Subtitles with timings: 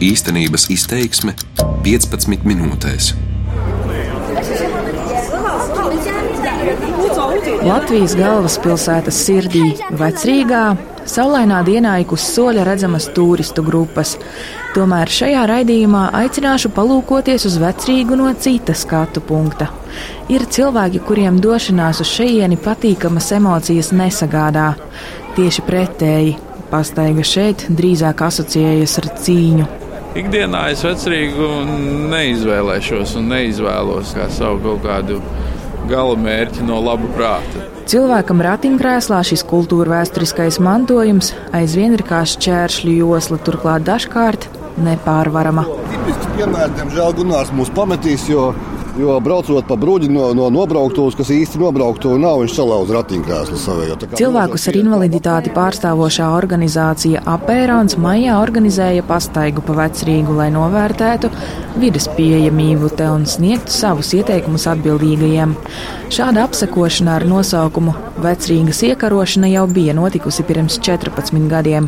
[0.00, 1.34] Īstenības izteiksme
[1.84, 3.10] 15 minūtēs.
[7.60, 10.62] Latvijas galvaspilsētas sirdī, Vecrīgā,
[11.04, 14.14] saulainā dienā ik uz soļa redzamas turistu grupas.
[14.72, 19.68] Tomēr šajā raidījumā aicināšu palūkoties uz vecrīgu no cita skatu punkta.
[20.32, 24.70] Ir cilvēki, kuriem došanās uz šejieni patīkamas emocijas nesagādā.
[25.36, 26.38] Tieši pretēji,
[26.72, 29.68] pastaiga šeit drīzāk asociējas ar cīņu.
[30.18, 31.48] Ikdienā es vecrīgu
[32.10, 35.20] neizvēlēšos un neizvēlos kā savu kaut kādu
[35.90, 37.62] gala mērķi no laba prāta.
[37.90, 44.48] Cilvēkam ratiņkrēslā šis kultūra vēsturiskais mantojums aizvien ir kā šķēršļu josla, turklāt dažkārt
[44.82, 45.68] nepārvarama.
[45.92, 48.50] Tipisks piemērs, diemžēl Gunārs mūs pametīs, jo
[48.98, 53.98] Jo braucot pa bruģi no, no nobrauktuves, kas īsti nobrauktuve nav, viņš salauza ratiņkrēslu savējo.
[54.18, 61.30] Cilvēkus ar invaliditāti pārstāvošā organizācija Apērons maijā organizēja pastaigu pa vecrīgu, lai novērtētu
[61.80, 65.54] vidas pieejamību te un sniegtu savus ieteikumus atbildīgajiem.
[66.10, 71.86] Šāda apsekošana ar nosaukumu Vecrīgas iekarošana jau bija notikusi pirms 14 gadiem.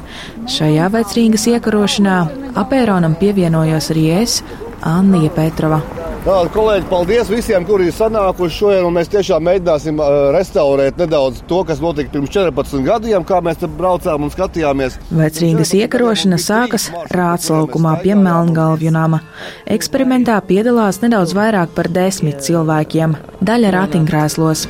[0.49, 2.21] Šajā vecrīgas iekarošanā
[2.63, 4.39] Apēronam pievienojos arī es,
[4.87, 5.83] Anna Petrova.
[6.23, 8.85] Tā, kolēģi, paldies visiem, kuri ir sanākuši šodien.
[8.95, 9.99] Mēs tiešām mēģināsim
[10.37, 15.01] restaurēt nedaudz to, kas notika pirms 14 gadiem, kā mēs te braucām un skatījāmies.
[15.11, 19.19] Vecrīgas iekarošana sākas Rātslaukumā pie Melngalvju nama.
[19.67, 24.69] Eksperimentā piedalās nedaudz vairāk par desmit cilvēkiem, daļa ratiņkrēslos.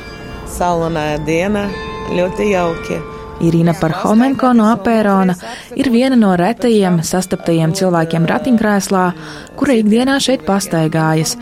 [0.57, 1.67] Saulaināja diena,
[2.17, 3.03] ļoti jauki.
[3.41, 5.33] Irina Parhomenko no Apērona
[5.75, 9.03] ir viena no retajiem sastaptajiem cilvēkiem ratiņkrēslā,
[9.59, 11.35] kura ikdienā šeit pastaigājas.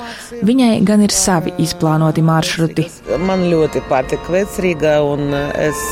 [0.45, 2.87] Viņai gan ir savi izplānoti maršruti.
[3.19, 5.83] Man ļoti patīk vecrīga un es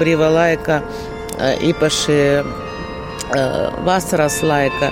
[0.00, 0.80] brīvā laika
[1.70, 2.18] īpaši
[3.86, 4.90] vasaras laika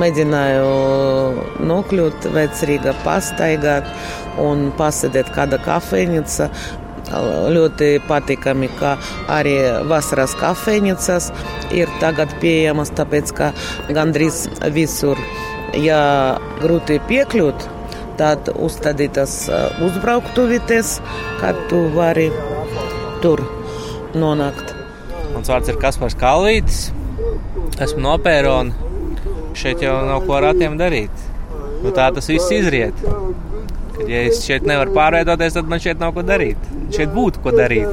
[0.00, 0.70] mēģināju
[1.70, 3.86] nokļūt vecrīga, pastaigāt
[4.42, 6.48] un pasēdēt kāda kafejnīca,
[7.10, 8.96] ļoti patīkami, ka
[9.32, 9.56] arī
[9.90, 11.30] vasaras kafejnīcas
[11.76, 13.52] ir tagad pieejamas, tāpēc ka
[13.90, 15.20] gandrīz visur,
[15.78, 16.00] ja
[16.60, 17.68] grūti piekļūt,
[18.20, 19.36] tad uzstādītas
[19.86, 20.98] uzbrauktuvites,
[21.40, 22.28] kad tu vari
[23.24, 23.42] tur
[24.14, 24.76] nonākt.
[25.34, 26.90] Mans vārds ir Kaspars Kalvītis.
[27.80, 28.88] Esmu no Pērona.
[29.56, 31.26] Šeit jau nav ko ar ratiem darīt.
[31.80, 32.96] Nu, tā tas viss izriet.
[34.10, 36.58] Ja es šeit nevaru pārvietoties, tad man šeit nav ko darīt.
[36.90, 37.92] Šeit būtu ko darīt.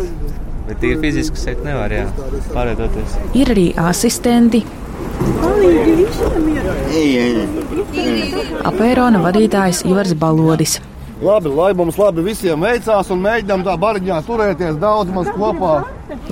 [0.66, 2.08] Bet ir fiziski šeit nevar jā,
[2.56, 3.14] pārvietoties.
[3.38, 4.64] Ir arī asistenti.
[8.66, 10.80] Apērona vadītājs Ivars Balodis.
[11.22, 15.76] Labi, lai mums labi visiem veicās un mēģinām tā bariņā turēties daudz maz kopā.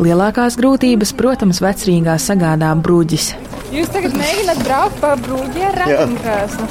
[0.01, 3.31] Lielākās grūtības, protams, vecrīgā sagādā bruģis.
[3.73, 6.69] Jūs tagad mēģināt braukt pa bruģi ar ratiņkrēslu?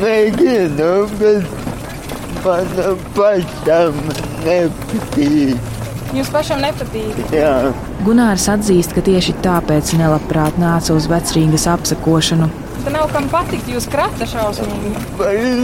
[0.00, 2.68] Mēģinu, bet man
[3.16, 3.96] pašam
[4.44, 5.72] nepatīk.
[6.16, 7.18] Jūs pašam nepatīk?
[7.34, 7.72] Jā.
[8.06, 12.48] Gunārs atzīst, ka tieši tāpēc nelabprāt nāca uz vecrīgas apsakošanu.
[12.84, 14.94] Te nav kam patikt, jūs krata šausmīgi.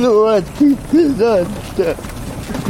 [0.02, 1.94] Ļoti krata.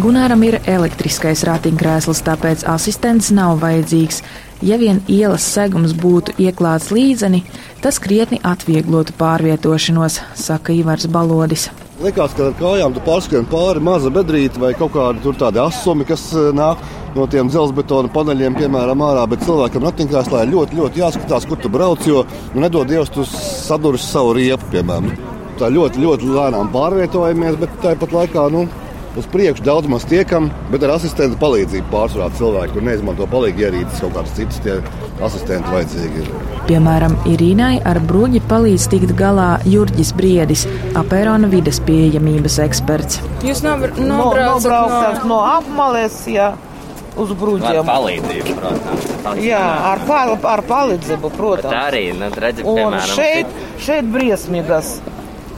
[0.02, 4.20] Gunāram ir elektriskais ratiņkrēsls, tāpēc asistents nav vajadzīgs.
[4.62, 7.42] Ja vien ielas segums būtu ieklāts līdzeni,
[7.82, 11.68] tas krietni atvieglotu pārvietošanos, saka Ivars Balodis.
[12.02, 16.24] Likās, ka ar kājām tu pārskrien pāri maza bedrīte vai kaut kāda tāda asumi, kas
[16.54, 16.80] nāk
[17.14, 19.26] no tiem dzelzbetona paneļiem, piemēram, ārā.
[19.30, 23.26] Bet cilvēkam ratiņkrēslā ir ļoti, ļoti jāskatās, kur tu brauc, jo nu, nedod Dievs, tu
[23.28, 25.12] sadursi savu riepu, piemēram.
[25.60, 28.48] Tā ļoti, ļoti lēnām pārvietojamies, bet tāpat laikā.
[28.54, 28.64] Nu,
[29.16, 34.00] uz priekšu daudz maz tiekam, bet ar asistentu palīdzību pārsvarā cilvēki tur neizmanto palīgi ierīces,
[34.00, 34.78] kaut kādas citas tie
[35.22, 36.24] asistenti vajadzīgi.
[36.24, 36.58] Ir.
[36.70, 40.66] Piemēram, Irīnai ar bruģi palīdz tikt galā Jurģis Briedis,
[40.98, 43.22] apērona vides pieejamības eksperts.
[43.44, 44.28] Jūs nobraucat no,
[44.66, 46.52] no, no apmales, jā.
[47.12, 47.82] Uz brūģiem.
[47.82, 49.08] Ar palīdzību, protams.
[49.20, 49.44] Palīdzību.
[49.44, 51.68] Jā, ar, pal ar palīdzību, protams.
[51.68, 54.94] Bet arī, nu, redzi, Un piemēram, šeit, šeit briesmīgas.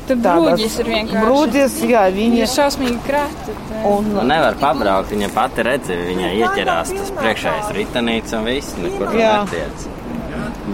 [0.09, 1.25] Tur brūģis ir vienkārši.
[1.25, 3.55] Brūģis, jā, viņi ir šausmīgi krāti.
[3.89, 9.15] Un Nu, nevar pabraukt, viņa pati redzi, viņa ieķerās tas priekšējais ritenīts un viss, nekur
[9.17, 9.33] Jā.
[9.47, 9.87] netiec.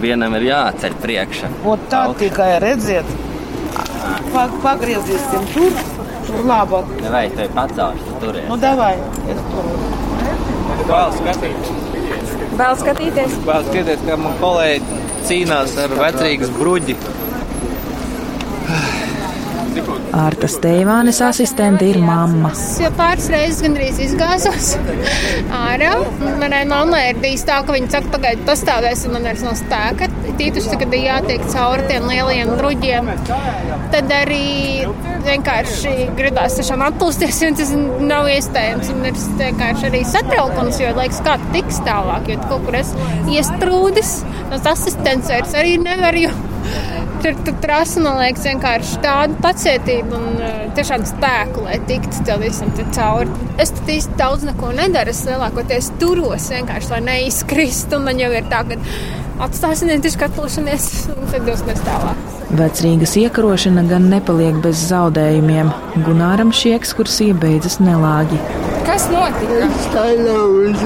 [0.02, 1.50] Vienam ir jāceļ priekšā.
[1.70, 3.06] Ot tā tikai redziet.
[4.34, 5.78] Pa, pagriezīsim tur,
[6.26, 6.90] tur labāk.
[7.12, 8.48] Vai tu pacelsi, tu turies?
[8.50, 8.94] Nu, davai,
[9.30, 9.70] es tur.
[10.90, 11.72] Vēl skatīties.
[12.58, 13.34] Vēl skatīties.
[13.46, 16.96] Vēl skatīties, kā man kolēģi cīnās ar vecrīgas bruģi.
[20.20, 22.50] Ārta Steivānes asistente ir mamma.
[22.56, 24.72] Es jau pāris reizes gandrīz izgāzos
[25.54, 25.92] ārā
[26.40, 30.08] Manai mammai ir bijis tā, ka viņa saka, pagaidi, pastāvēs, un man vairs nav spēka.
[30.40, 33.10] Tīpaši, kad ir jātiek cauri tiem lielajiem druģiem.
[33.92, 34.44] Tad arī
[35.26, 37.74] vienkārši gribās tiešām atpūsties, un tas
[38.10, 38.92] nav iespējams.
[38.94, 42.94] Un ir vienkārši arī satraukums, jo liekas, kā tiks tālāk, jo kaut kur es
[43.30, 44.16] iesprūdis,
[44.50, 46.16] no asistents vairs arī nevar.
[46.20, 46.32] Jo
[47.20, 52.40] Tur, tur prasa, man liekas, vienkārši tādu pacietību un uh, tiešām spēku, lai tiktu tam
[52.40, 53.28] visam cauri.
[53.60, 55.12] Es tur īsti daudz neko nedaru.
[55.12, 57.98] Es lielākoties turos vienkārši, lai neizkristu.
[58.00, 58.80] Un man jau ir tā, ka
[59.44, 62.28] atstāsim vienkārši katlošanos un tad dosimies tālāk.
[62.56, 65.68] Vecrīgas iekarošana gan nepaliek bez zaudējumiem.
[66.06, 68.40] Gunāram šī ekskursija beidzas nelāgi.
[68.88, 69.68] Kas notika?
[69.90, 70.80] Stāvus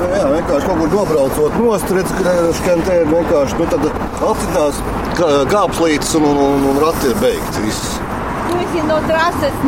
[0.00, 0.18] ratus.
[0.20, 3.86] Jā, vienkārši kaut kur nobraucot nost, redz, ka škentē ir vienkārši, nu tad
[4.30, 4.82] atcitās
[5.52, 7.96] kāpslītes un, un, un, un rati ir beigti viss.
[8.50, 9.64] Tu esi no trases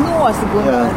[0.53, 0.93] Gunār.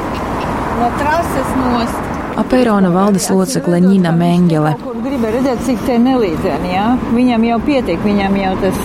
[0.81, 2.03] No trases nost.
[2.37, 4.75] Apērona valdes locekle Nina Mengele.
[5.07, 6.89] Gribēju redzēt, cik te nelīdzēni, jā?
[7.15, 8.83] Viņam jau pietiek, viņam jau tas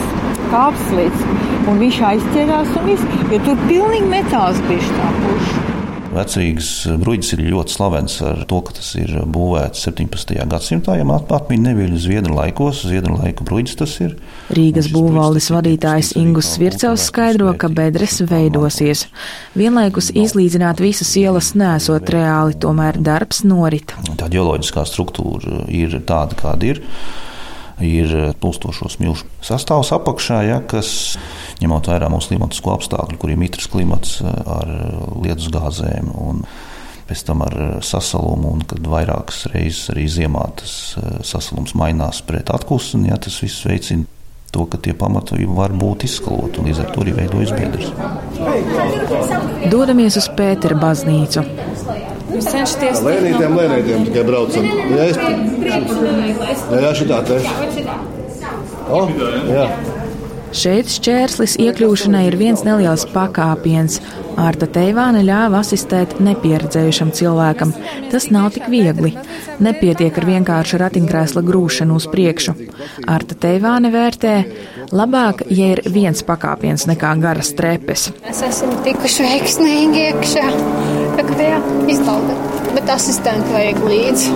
[0.54, 1.26] kāpslīts.
[1.72, 5.71] Un viņš aizķerās un viss, jo tur pilnīgi metāls bija tā puša.
[6.12, 6.70] Vecrīgas
[7.00, 10.36] bruģis ir ļoti slavens ar to, ka tas ir būvēts 17.
[10.52, 10.98] gadsimtā.
[11.00, 14.18] Ja atmiņā neviļu zviedru laikos, zviedru laiku bruģis tas ir.
[14.52, 19.06] Rīgas būvvaldes vadītājs Ingus Svircevs skaidro, ka bedres veidosies.
[19.56, 23.96] Vienlaikus izlīdzināt visas ielas nesot reāli, tomēr darbs norit.
[24.20, 26.84] Tā ģeoloģiskā struktūra ir tāda, kāda ir
[27.86, 31.18] ir tūkstošo smilšu sastāvs apakšā, ja, kas
[31.62, 34.72] ņemot vērā mūsu klimatisko apstākļu, kur ir mitrs klimats eh, ar
[35.22, 36.12] lietus gāzēm.
[37.10, 42.24] Pēc tam ar eh, sasalumu, un kad vairākas reizes arī ziemā tas eh, sasalums mainās
[42.26, 44.08] pret atkusi, ja tas viss veicina
[44.52, 47.92] to, ka tie pamati var būt izskaloti un līdz ar to arī veidojas biedrs.
[49.72, 51.46] Dodamies uz Pētera baznīcu.
[52.32, 54.68] Jūs cenšaties Lēnītiem, lēnītiem tikai braucam.
[54.92, 55.18] Jā, es...
[56.86, 57.42] jā šitā te.
[58.92, 59.02] O,
[59.52, 59.66] jā.
[60.52, 64.02] Šeit šķērslis iekļūšanai ir viens neliels pakāpiens.
[64.40, 67.72] Ārta Teivāne ļāva asistēt nepieredzējušam cilvēkam.
[68.12, 69.14] Tas nav tik viegli.
[69.64, 72.56] Nepietiek ar vienkāršu ratiņkrēsla grūšanu uz priekšu.
[73.08, 74.36] Ārta Teivāne vērtē,
[74.92, 78.10] labāk, ja ir viens pakāpiens nekā garas trepes.
[78.26, 80.48] Mēs esam tikuši veiksmīgi iekšā.
[81.18, 81.60] Tagad jā,
[81.92, 82.38] izbauda.
[82.72, 84.36] Bet asistentu vajag līdzi.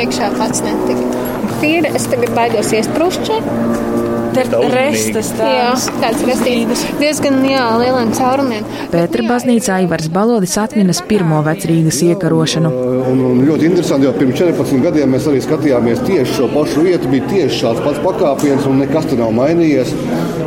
[0.00, 1.26] Iekšā pats netika.
[1.60, 4.09] Tīri, es tagad baidos iesprūst šeit.
[4.30, 5.86] Te ir restas tādas.
[5.88, 6.82] Jā, tāds restītas.
[7.00, 8.66] Diezgan, jā, lieliem caurumiem.
[8.92, 12.70] Pētera baznīcā Ivars Balodis atminas pirmo vecrīgas iekarošanu.
[13.10, 17.10] Un, un ļoti interesanti, jo pirms 14 gadiem mēs arī skatījāmies tieši šo pašu vietu.
[17.10, 19.90] Bija tieši šāds pats pakāpiens, un nekas tur nav mainījies.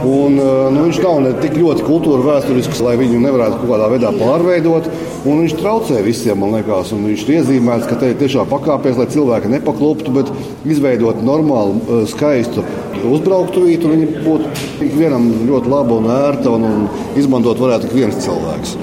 [0.04, 4.14] Un, nu, viņš nav ne tik ļoti kultūra vēsturisks, lai viņu nevarētu kaut kādā veidā
[4.16, 4.90] pārveidot.
[5.28, 6.96] Un viņš traucē visiem, man liekas.
[6.96, 10.32] Viņš ir iezīmēts, ka te ir tiešām pakāpiens, lai cilvēki nepakluptu, bet
[10.68, 12.64] izveidot normālu, skaistu
[13.10, 14.52] uzbrauktuvītu, viņa būtu
[14.88, 18.76] ikvienam ļoti laba un ērta un, un izmantot varētu ik viens cilvēks.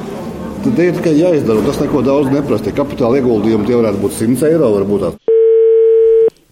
[0.61, 2.73] Tad ir tikai jāizdara, un tas neko daudz neprasa.
[2.77, 4.69] Kapitāla ieguldījumi tie varētu būt 100 eiro.
[4.75, 5.21] Varbūt.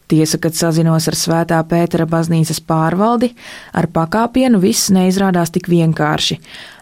[0.09, 3.35] Tiesa, kad sazinos ar Svētā Pētera baznīcas pārvaldi,
[3.77, 6.39] ar pakāpienu viss neizrādās tik vienkārši.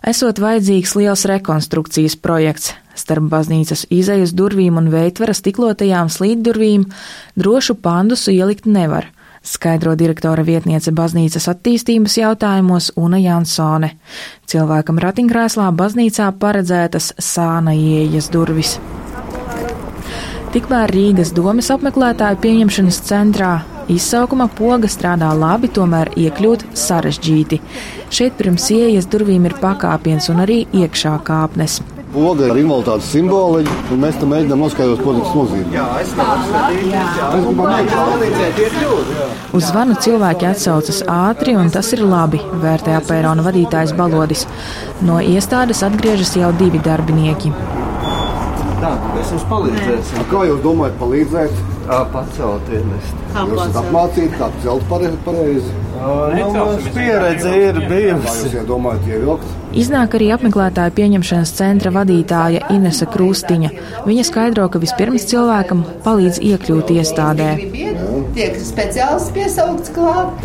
[0.07, 2.77] Esot vajadzīgs liels rekonstrukcijas projekts.
[2.95, 6.87] Starp baznīcas izejas durvīm un veitvara stiklotajām slīddurvīm
[7.35, 9.11] drošu pandusu ielikt nevar
[9.47, 13.93] skaidro direktora vietniece baznīcas attīstības jautājumos Una Jansone.
[14.51, 18.77] Cilvēkam ratiņkrēslā baznīcā paredzētas sāna ieejas durvis.
[20.55, 23.55] Tikmēr Rīgas domas apmeklētāju pieņemšanas centrā
[23.93, 27.61] izsaukuma poga strādā labi, tomēr iekļūt sarežģīti.
[28.11, 31.81] Šeit pirms ieejas durvīm ir pakāpiens un arī iekšā kāpnes.
[32.17, 35.83] Poga ir invaliditātes simboliņa, un mēs tam mēģinām noskaidrot, ko tas nozīmē.
[39.59, 44.47] Uz zvanu cilvēki atsaucas ātri, un tas ir labi, vērtē apērona vadītājs Balodis.
[45.05, 47.53] No iestādes atgriežas jau divi darbinieki.
[48.81, 50.29] Tā, mēs jums palīdzēsim.
[50.33, 51.76] Kā jūs domājat, palīdzēt?
[51.87, 53.11] Pacelties.
[53.37, 55.75] Jūs esat apmācīti, kā celt pareizi.
[55.97, 58.51] Nu, mums pieredze ir bijusi.
[58.51, 59.55] Jūs domājat, ievilkt?
[59.77, 63.71] Iznāk arī apmeklētāju pieņemšanas centra vadītāja Inese Krūstiņa.
[64.07, 67.51] Viņa skaidro, ka vispirms cilvēkam palīdz iekļūt iestādē.
[68.37, 70.45] Tiek speciālists piesaukts klāt.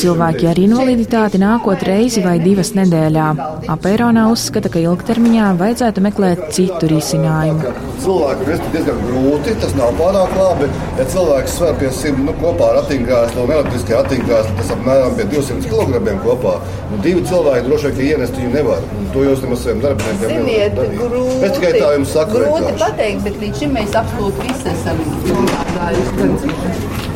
[0.00, 3.28] Cilvēki ar invaliditāti nākot reizi vai divas nedēļā.
[3.72, 7.72] Apēronā uzskata, ka ilgtermiņā vajadzētu meklēt citu risinājumu.
[8.04, 10.68] Cilvēku vest diezgan grūti, tas nav pārāk labi.
[10.98, 15.28] Ja cilvēks sver pie simt nu, kopā ar ratiņkrēslu un elektriskajā ratiņkrēslā, tas apmēram pie
[15.32, 16.58] 200 kg kopā.
[16.92, 18.84] Nu, divi cilvēki droši vien ienest viņu nevar.
[19.00, 22.44] Un to jūs nemaz saviem darbiniekiem grūti, Es tikai tā jums saku.
[22.44, 25.02] grūti pateikt, bet līdz šim mēs absolūti visi esam
[25.32, 27.13] nomādājuši.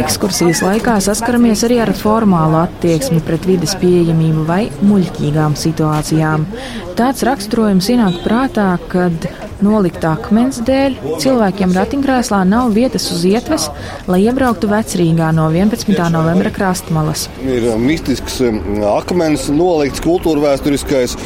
[0.00, 6.46] Ekskursijas laikā saskaramies arī ar formālu attieksmi pret vidas pieejamību vai muļķīgām situācijām.
[6.96, 9.28] Tāds raksturojums ienāk prātā, kad
[9.64, 13.68] nolikt akmens dēļ cilvēkiem ratiņkrēslā nav vietas uz ietves,
[14.08, 15.92] lai iebrauktu vecrīgā no 11.
[16.14, 17.28] novembra krastmalas.
[17.44, 18.60] Ir um, mistisks um,
[18.94, 21.16] akmens nolikts kultūra vēsturiskais,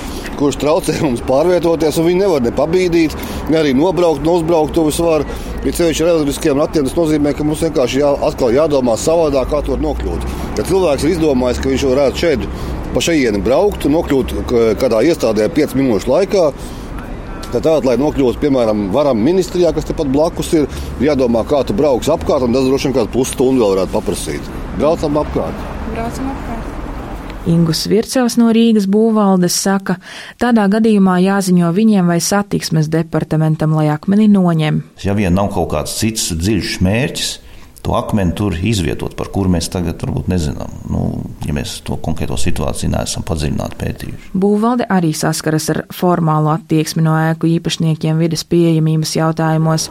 [0.41, 3.15] kurš traucē mums pārvietoties, un viņi nevar ne pabīdīt,
[3.55, 5.29] ne arī nobraukt, no uzbrauktuves var.
[5.65, 9.63] Ja ceļš ar elektriskiem ratiem, tas nozīmē, ka mums vienkārši jā, atkal jādomā savādāk, kā
[9.65, 10.27] tur nokļūt.
[10.59, 12.49] Ja cilvēks ir izdomājis, ka viņš varētu šeit
[12.93, 14.35] pa šejieni braukt un nokļūt
[14.83, 16.49] kādā iestādē 5 minūšu laikā,
[17.55, 20.67] Tad tādā, lai nokļūtu, piemēram, varam ministrijā, kas tepat blakus ir,
[20.99, 24.55] ir jādomā, kā tu brauks apkārt, un tas droši vien kādu pusstundu vēl varētu paprasīt.
[24.75, 25.67] Braucam apkārt.
[25.93, 26.74] Braucam apkārt.
[27.45, 29.99] Ingus Vircevs no Rīgas būvvaldes saka,
[30.41, 34.81] tādā gadījumā jāziņo viņiem vai satiksmes departamentam, lai akmeni noņem.
[35.05, 37.33] Ja vien nav kaut kāds cits dziļš mērķis,
[37.85, 40.73] to akmeni tur izvietot, par kuru mēs tagad varbūt nezinām.
[40.89, 41.03] Nu,
[41.45, 44.33] ja mēs to konkrēto situāciju neesam padziļināti pētījuši.
[44.33, 49.91] Būvvalde arī saskaras ar formālu attieksmi no ēku īpašniekiem vidas pieejamības jautājumos.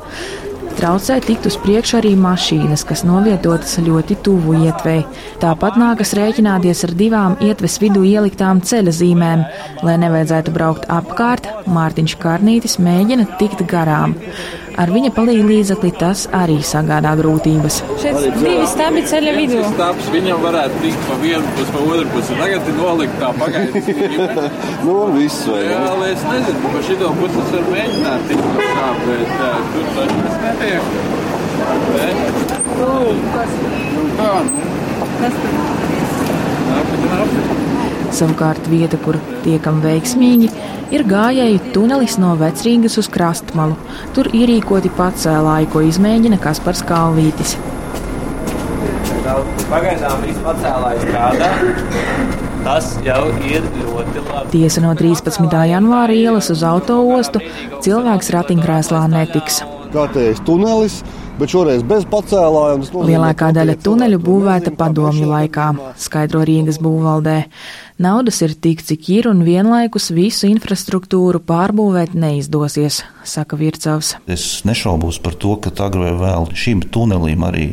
[0.78, 5.04] Traucē tikt uz priekšu arī mašīnas, kas novietotas ļoti tuvu ietvei.
[5.44, 9.46] Tāpat nākas rēķināties ar divām ietves vidū ieliktām ceļa zīmēm.
[9.86, 14.18] Lai nevajadzētu braukt apkārt, Mārtiņš Karnītis mēģina tikt garām.
[14.74, 17.76] Ar viņa palīdzību līdzekli tas arī sagādā grūtības.
[18.02, 19.60] Šeit divi stabi ceļa vidū.
[19.76, 22.38] Stāps viņam varētu tikt pa vienu pusi, pa otru pusi.
[22.40, 24.34] Tagad ir nolikt tā pagaidām.
[24.88, 28.70] nu, viss vai Jā, lai es nezinu, pa šito pusi es varu mēģināt tikt no
[28.70, 30.84] tā, bet uh, tur tas tas netiek.
[31.94, 32.10] Ne?
[32.80, 32.94] Nu,
[34.18, 34.34] kā?
[35.22, 35.60] Kas tur?
[36.74, 37.63] Nākat, nākat.
[38.14, 40.52] Savukārt vieta, kur tiekam veiksmīgi,
[40.94, 43.78] ir gājēju tunelis no vecrīgas uz krastmalu.
[44.14, 47.58] Tur ierīkoti pacēlāji, ko izmēģina Kaspars Kalvītis.
[49.72, 51.52] Pagaidām viss pacēlājs strādā.
[52.64, 54.52] Tas jau ir ļoti labi.
[54.54, 55.50] Tiesa no 13.
[55.74, 57.42] janvāra ielas uz autoostu
[57.84, 59.64] cilvēks ratiņkrēslā netiks.
[59.94, 60.96] Kārtējs tunelis,
[61.38, 65.68] bet šoreiz bez nozīmē, Lielākā daļa tuneļu būvēta padomju laikā,
[66.02, 67.44] skaidro Rīgas būvvaldē.
[68.02, 74.16] Naudas ir tik, cik ir, un vienlaikus visu infrastruktūru pārbūvēt neizdosies, saka Vircavs.
[74.26, 77.70] Es nešaubos par to, ka agrāk vai vēl šim tunelim arī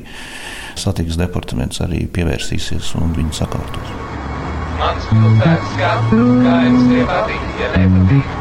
[0.76, 3.96] satiksmes departaments arī pievērsīsies un viņu sakārtos.
[4.80, 8.38] Mans pilsētas skats, kā jums tie patīk, ja nepatīk,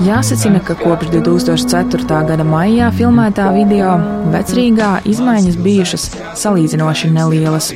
[0.00, 2.20] Jāsacina, ka kopš 2004.
[2.28, 3.96] gada maijā filmētā video
[4.32, 6.06] vecrīgā izmaiņas bijušas
[6.40, 7.70] salīdzinoši nelielas.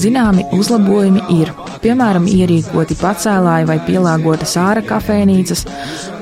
[0.00, 1.52] Zināmi uzlabojumi ir,
[1.84, 5.62] piemēram, ierīkoti pacēlāji vai pielāgotas ārā kafejnīcas,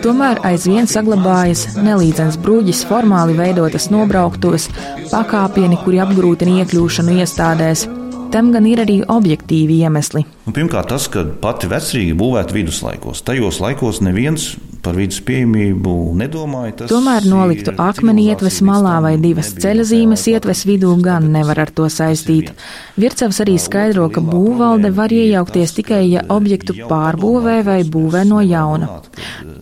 [0.05, 4.69] tomēr aizvien saglabājas nelīdzens bruģis, formāli veidotas nobrauktos,
[5.15, 7.89] pakāpieni, kuri apgrūtina iekļūšanu iestādēs.
[8.33, 10.25] Tam gan ir arī objektīvi iemesli.
[10.47, 13.21] Nu, pirmkārt, tas, ka pati vecrīga būvēta viduslaikos.
[13.27, 16.75] Tajos laikos neviens par vidas pieejamību nedomāja.
[16.81, 21.73] Tas Tomēr noliktu akmeni ietves malā vai divas ceļa zīmes ietves vidū gan nevar ar
[21.77, 22.51] to saistīt.
[22.99, 29.03] Vircevs arī skaidro, ka būvvalde var iejaukties tikai, ja objektu pārbūvē vai būvē no jauna.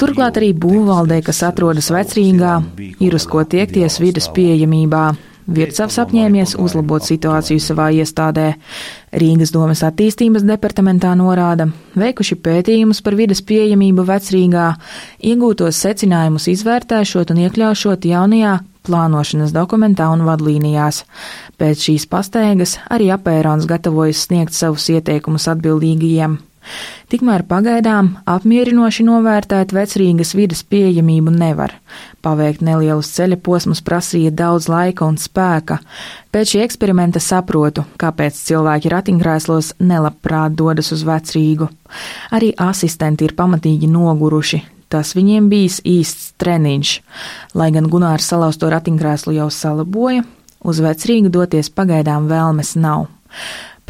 [0.01, 2.55] Turklāt arī būvvaldē, kas atrodas vecrīgā,
[3.03, 5.11] ir uz ko tiekties vidas pieejamībā.
[5.51, 8.53] Vircavs apņēmies uzlabot situāciju savā iestādē.
[9.11, 11.67] Rīgas domas attīstības departamentā norāda,
[11.99, 14.67] veikuši pētījumus par vidas pieejamību vecrīgā,
[15.27, 21.03] iegūtos secinājumus izvērtēšot un iekļaušot jaunajā plānošanas dokumentā un vadlīnijās.
[21.59, 26.39] Pēc šīs pastaigas arī apērons gatavojas sniegt savus ieteikumus atbildīgajiem.
[27.11, 31.75] Tikmēr pagaidām apmierinoši novērtēt vecrīgas vidas pieejamību nevar.
[32.23, 35.81] Paveikt nelielus ceļa posmus prasīja daudz laika un spēka.
[36.31, 41.71] Pēc šī eksperimenta saprotu, kāpēc cilvēki ratiņkrēslos nelabprāt dodas uz vecrīgu.
[42.31, 44.63] Arī asistenti ir pamatīgi noguruši.
[44.91, 46.93] Tas viņiem bijis īsts treniņš.
[47.55, 50.25] Lai gan Gunārs salauzto ratiņkrēslu jau salaboja,
[50.67, 53.07] uz vecrīgu doties pagaidām vēlmes nav.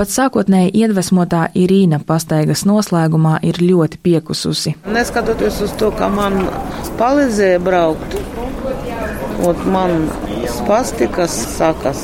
[0.00, 4.70] Pat sākotnēji iedvesmotā Irīna pastaigas noslēgumā ir ļoti piekususi.
[4.88, 6.38] Neskatoties uz to, ka man
[6.96, 8.14] palīdzēja braukt,
[9.44, 10.06] un man
[10.48, 12.00] spasti, kas sakas,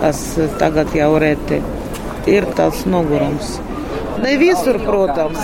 [0.00, 0.22] kas
[0.58, 1.60] tagad jau reti.
[2.26, 3.52] Ir tāds nogurums.
[4.24, 5.38] Ne visur, protams,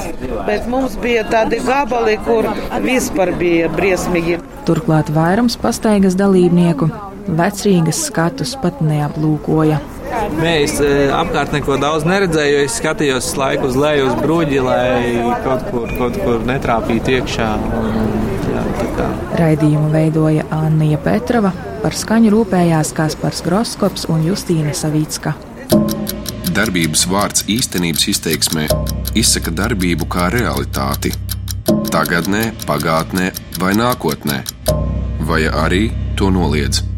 [0.48, 2.48] bet mums bija tādi gabali, kur
[2.82, 4.40] vispār bija briesmīgi.
[4.66, 6.90] Turklāt vairums pastaigas dalībnieku
[7.38, 9.78] vecrīgas skatus pat neaplūkoja.
[10.38, 14.88] Mēs e, apkārt neko daudz neredzēju, jo es skatījos laiku uz leju, uz bruģi, lai
[15.44, 17.48] kaut kur, kaut kur netrāpītu iekšā.
[17.80, 18.16] Un,
[18.48, 18.64] jā.
[19.38, 25.36] Raidījumu veidoja Anna Petrova, par skaņu rūpējās Kaspars Groskops un Justīna Savicka.
[26.58, 28.66] Darbības vārds īstenības izteiksmē
[29.18, 31.14] izsaka darbību kā realitāti.
[31.92, 34.42] Tagatnē, pagātnē vai nākotnē,
[35.28, 35.88] vai arī
[36.18, 36.97] to noliedz.